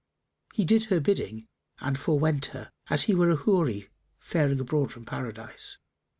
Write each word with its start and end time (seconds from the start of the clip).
He 0.55 0.65
did 0.65 0.85
her 0.85 0.99
bidding 0.99 1.47
and 1.79 1.95
forewent 1.95 2.47
her, 2.57 2.71
as 2.89 3.03
he 3.03 3.13
were 3.13 3.29
a 3.29 3.35
Houri 3.35 3.91
faring 4.17 4.59
abroad 4.59 4.91
from 4.91 5.05
Paradise. 5.05 5.77